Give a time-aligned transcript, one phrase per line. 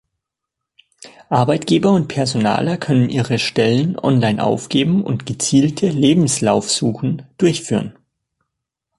[1.29, 7.93] Arbeitgeber und Personaler können ihre Stellen online aufgeben und gezielte Lebenslaufsuchen durchführen.